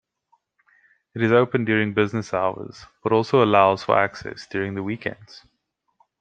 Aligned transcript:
It 1.13 1.21
is 1.21 1.31
open 1.31 1.63
during 1.63 1.93
business 1.93 2.33
hours 2.33 2.87
but 3.03 3.11
also 3.11 3.43
allows 3.45 3.83
for 3.83 3.99
access 3.99 4.47
during 4.47 4.73
the 4.73 4.81
weekends. 4.81 5.45